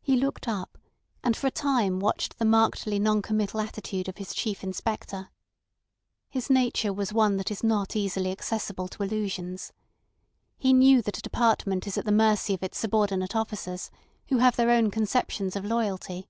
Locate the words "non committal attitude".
3.00-4.08